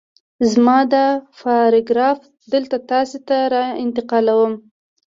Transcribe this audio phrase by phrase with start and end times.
[0.51, 1.05] زه دا
[1.39, 2.19] پاراګراف
[2.53, 3.63] دلته تاسې ته را
[3.95, 4.53] نقلوم